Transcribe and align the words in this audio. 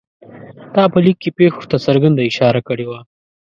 تا 0.73 0.83
په 0.93 0.97
لیک 1.05 1.17
کې 1.23 1.29
پېښو 1.39 1.63
ته 1.71 1.77
څرګنده 1.85 2.21
اشاره 2.29 2.61
کړې 2.67 2.85
وه. 2.89 2.99